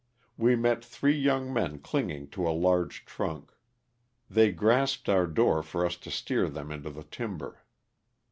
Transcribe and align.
We 0.35 0.55
met 0.55 0.83
three 0.83 1.15
young 1.15 1.53
men 1.53 1.77
clinging 1.77 2.29
to 2.29 2.47
a 2.49 2.49
large 2.49 3.05
trunk; 3.05 3.51
they 4.27 4.51
grasped 4.51 5.07
our 5.09 5.27
door 5.27 5.61
for 5.61 5.85
us 5.85 5.95
to 5.97 6.09
steer 6.09 6.49
them 6.49 6.71
into 6.71 6.89
the 6.89 7.03
timber. 7.03 7.61